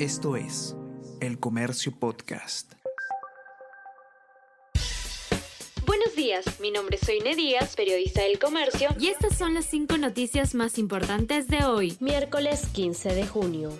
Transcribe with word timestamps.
Esto 0.00 0.34
es 0.34 0.74
El 1.20 1.38
Comercio 1.38 1.96
Podcast. 1.96 2.72
Buenos 5.86 6.16
días, 6.16 6.44
mi 6.58 6.72
nombre 6.72 6.96
es 6.96 7.06
Soine 7.06 7.36
Díaz, 7.36 7.76
periodista 7.76 8.22
del 8.22 8.40
Comercio, 8.40 8.88
y 8.98 9.06
estas 9.06 9.38
son 9.38 9.54
las 9.54 9.66
cinco 9.66 9.96
noticias 9.96 10.56
más 10.56 10.78
importantes 10.78 11.46
de 11.46 11.64
hoy, 11.64 11.96
miércoles 12.00 12.66
15 12.72 13.14
de 13.14 13.24
junio. 13.24 13.70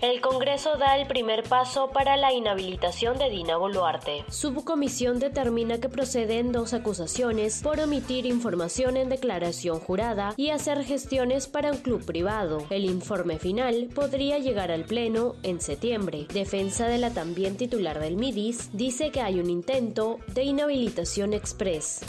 El 0.00 0.20
Congreso 0.20 0.76
da 0.76 0.96
el 0.96 1.08
primer 1.08 1.42
paso 1.42 1.90
para 1.90 2.16
la 2.16 2.32
inhabilitación 2.32 3.18
de 3.18 3.30
Dina 3.30 3.56
Boluarte. 3.56 4.24
Subcomisión 4.28 5.18
determina 5.18 5.80
que 5.80 5.88
proceden 5.88 6.52
dos 6.52 6.72
acusaciones 6.72 7.62
por 7.64 7.80
omitir 7.80 8.24
información 8.24 8.96
en 8.96 9.08
declaración 9.08 9.80
jurada 9.80 10.34
y 10.36 10.50
hacer 10.50 10.84
gestiones 10.84 11.48
para 11.48 11.72
un 11.72 11.78
club 11.78 12.04
privado. 12.04 12.64
El 12.70 12.84
informe 12.84 13.40
final 13.40 13.88
podría 13.92 14.38
llegar 14.38 14.70
al 14.70 14.84
Pleno 14.84 15.34
en 15.42 15.60
septiembre. 15.60 16.28
Defensa 16.32 16.86
de 16.86 16.98
la 16.98 17.10
también 17.10 17.56
titular 17.56 17.98
del 17.98 18.16
MIDIS 18.16 18.70
dice 18.72 19.10
que 19.10 19.20
hay 19.20 19.40
un 19.40 19.50
intento 19.50 20.18
de 20.28 20.44
inhabilitación 20.44 21.32
express. 21.32 22.02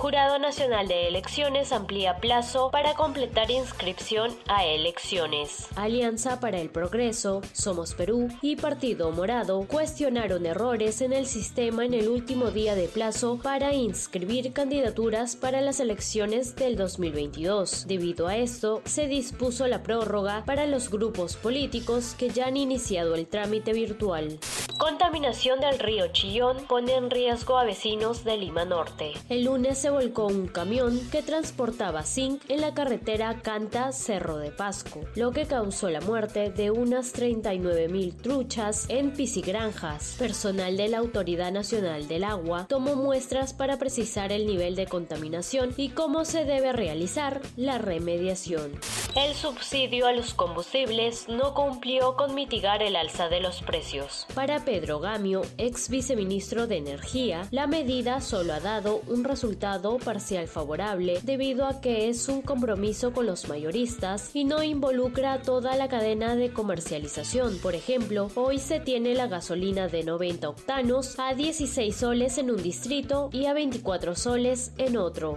Jurado 0.00 0.38
Nacional 0.38 0.88
de 0.88 1.08
Elecciones 1.08 1.72
amplía 1.72 2.16
plazo 2.16 2.70
para 2.70 2.94
completar 2.94 3.50
inscripción 3.50 4.34
a 4.48 4.64
elecciones. 4.64 5.68
Alianza 5.76 6.40
para 6.40 6.58
el 6.58 6.70
Progreso, 6.70 7.42
Somos 7.52 7.92
Perú 7.92 8.28
y 8.40 8.56
Partido 8.56 9.10
Morado 9.10 9.66
cuestionaron 9.68 10.46
errores 10.46 11.02
en 11.02 11.12
el 11.12 11.26
sistema 11.26 11.84
en 11.84 11.92
el 11.92 12.08
último 12.08 12.50
día 12.50 12.74
de 12.74 12.88
plazo 12.88 13.38
para 13.42 13.74
inscribir 13.74 14.54
candidaturas 14.54 15.36
para 15.36 15.60
las 15.60 15.80
elecciones 15.80 16.56
del 16.56 16.76
2022. 16.76 17.86
Debido 17.86 18.26
a 18.26 18.38
esto, 18.38 18.80
se 18.86 19.06
dispuso 19.06 19.66
la 19.66 19.82
prórroga 19.82 20.44
para 20.46 20.64
los 20.64 20.88
grupos 20.88 21.36
políticos 21.36 22.14
que 22.18 22.30
ya 22.30 22.46
han 22.46 22.56
iniciado 22.56 23.16
el 23.16 23.26
trámite 23.26 23.74
virtual. 23.74 24.38
Contaminación 24.80 25.60
del 25.60 25.78
río 25.78 26.06
Chillón 26.08 26.64
pone 26.66 26.94
en 26.94 27.10
riesgo 27.10 27.58
a 27.58 27.64
vecinos 27.64 28.24
de 28.24 28.38
Lima 28.38 28.64
Norte. 28.64 29.12
El 29.28 29.44
lunes 29.44 29.76
se 29.76 29.90
volcó 29.90 30.26
un 30.26 30.46
camión 30.46 30.98
que 31.10 31.20
transportaba 31.20 32.02
zinc 32.02 32.42
en 32.48 32.62
la 32.62 32.72
carretera 32.72 33.42
Canta 33.42 33.92
Cerro 33.92 34.38
de 34.38 34.50
Pasco, 34.50 35.00
lo 35.16 35.32
que 35.32 35.44
causó 35.44 35.90
la 35.90 36.00
muerte 36.00 36.48
de 36.48 36.70
unas 36.70 37.12
39 37.12 37.88
mil 37.88 38.16
truchas 38.16 38.86
en 38.88 39.12
piscigranjas. 39.12 40.16
Personal 40.18 40.78
de 40.78 40.88
la 40.88 40.96
Autoridad 40.96 41.52
Nacional 41.52 42.08
del 42.08 42.24
Agua 42.24 42.64
tomó 42.66 42.96
muestras 42.96 43.52
para 43.52 43.76
precisar 43.76 44.32
el 44.32 44.46
nivel 44.46 44.76
de 44.76 44.86
contaminación 44.86 45.74
y 45.76 45.90
cómo 45.90 46.24
se 46.24 46.46
debe 46.46 46.72
realizar 46.72 47.42
la 47.54 47.76
remediación. 47.76 48.80
El 49.14 49.34
subsidio 49.34 50.06
a 50.06 50.12
los 50.12 50.32
combustibles 50.32 51.28
no 51.28 51.52
cumplió 51.52 52.16
con 52.16 52.34
mitigar 52.34 52.80
el 52.80 52.94
alza 52.94 53.28
de 53.28 53.40
los 53.40 53.60
precios. 53.60 54.24
Para 54.34 54.64
Pedro 54.70 55.00
Gamio, 55.00 55.42
ex 55.58 55.88
viceministro 55.88 56.68
de 56.68 56.76
Energía, 56.76 57.42
la 57.50 57.66
medida 57.66 58.20
solo 58.20 58.52
ha 58.52 58.60
dado 58.60 59.02
un 59.08 59.24
resultado 59.24 59.98
parcial 59.98 60.46
favorable 60.46 61.18
debido 61.24 61.66
a 61.66 61.80
que 61.80 62.08
es 62.08 62.28
un 62.28 62.40
compromiso 62.40 63.12
con 63.12 63.26
los 63.26 63.48
mayoristas 63.48 64.30
y 64.32 64.44
no 64.44 64.62
involucra 64.62 65.42
toda 65.42 65.74
la 65.74 65.88
cadena 65.88 66.36
de 66.36 66.52
comercialización. 66.52 67.58
Por 67.58 67.74
ejemplo, 67.74 68.30
hoy 68.36 68.60
se 68.60 68.78
tiene 68.78 69.16
la 69.16 69.26
gasolina 69.26 69.88
de 69.88 70.04
90 70.04 70.48
octanos 70.48 71.18
a 71.18 71.34
16 71.34 71.96
soles 71.96 72.38
en 72.38 72.52
un 72.52 72.62
distrito 72.62 73.28
y 73.32 73.46
a 73.46 73.54
24 73.54 74.14
soles 74.14 74.70
en 74.78 74.96
otro. 74.96 75.36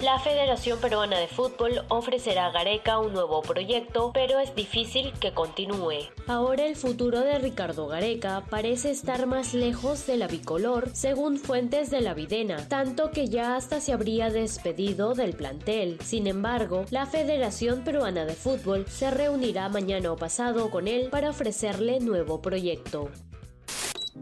La 0.00 0.18
Federación 0.18 0.80
Peruana 0.80 1.18
de 1.18 1.28
Fútbol 1.28 1.84
ofrecerá 1.88 2.46
a 2.46 2.50
Gareca 2.52 2.98
un 2.98 3.12
nuevo 3.12 3.42
proyecto, 3.42 4.12
pero 4.14 4.38
es 4.38 4.54
difícil 4.54 5.12
que 5.20 5.34
continúe. 5.34 6.08
Ahora 6.26 6.64
el 6.64 6.74
futuro 6.74 7.20
de 7.20 7.38
Ricardo 7.38 7.86
Gareca 7.86 8.46
parece 8.48 8.90
estar 8.90 9.26
más 9.26 9.52
lejos 9.52 10.06
de 10.06 10.16
la 10.16 10.26
bicolor, 10.26 10.88
según 10.94 11.36
fuentes 11.36 11.90
de 11.90 12.00
la 12.00 12.14
Videna, 12.14 12.66
tanto 12.66 13.10
que 13.10 13.28
ya 13.28 13.56
hasta 13.56 13.78
se 13.82 13.92
habría 13.92 14.30
despedido 14.30 15.12
del 15.12 15.34
plantel. 15.34 16.00
Sin 16.00 16.26
embargo, 16.26 16.86
la 16.88 17.04
Federación 17.04 17.84
Peruana 17.84 18.24
de 18.24 18.34
Fútbol 18.34 18.86
se 18.88 19.10
reunirá 19.10 19.68
mañana 19.68 20.12
o 20.12 20.16
pasado 20.16 20.70
con 20.70 20.88
él 20.88 21.10
para 21.10 21.28
ofrecerle 21.28 22.00
nuevo 22.00 22.40
proyecto. 22.40 23.10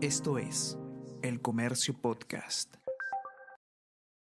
Esto 0.01 0.39
es 0.39 0.77
El 1.23 1.41
Comercio 1.41 1.95
Podcast. 1.95 2.75